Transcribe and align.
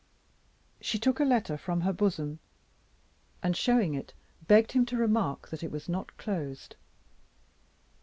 She 0.81 0.97
took 0.97 1.19
a 1.19 1.23
letter 1.23 1.57
from 1.59 1.81
her 1.81 1.93
bosom; 1.93 2.39
and, 3.43 3.55
showing 3.55 3.93
it, 3.93 4.15
begged 4.47 4.71
him 4.71 4.83
to 4.87 4.97
remark 4.97 5.49
that 5.49 5.61
it 5.61 5.69
was 5.69 5.87
not 5.87 6.17
closed. 6.17 6.75